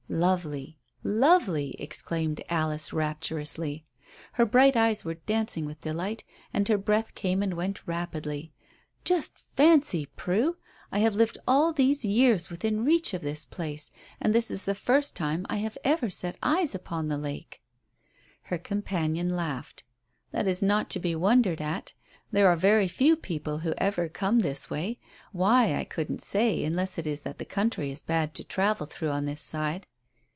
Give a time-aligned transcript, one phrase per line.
[0.13, 3.85] "Lovely lovely," exclaimed Alice rapturously.
[4.33, 8.51] Her bright eyes were dancing with delight, and her breath came and went rapidly.
[9.05, 10.57] "Just fancy, Prue;
[10.91, 14.75] I have lived all these years within reach of this place and this is the
[14.75, 17.61] first time I have ever set eyes upon the lake."
[18.41, 19.85] Her companion laughed.
[20.31, 21.93] "That is not to be wondered at.
[22.33, 24.99] There are very few people who ever come this way.
[25.31, 29.11] Why, I couldn't say, unless it is that the country is bad to travel through
[29.11, 29.87] on this side.